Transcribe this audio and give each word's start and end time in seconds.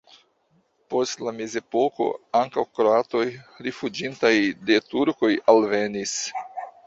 Post 0.93 1.19
la 1.25 1.33
mezepoko 1.41 2.07
ankaŭ 2.39 2.63
kroatoj 2.79 3.21
rifuĝintaj 3.67 4.33
de 4.71 4.79
turkoj 4.95 5.33
alvenis. 5.55 6.19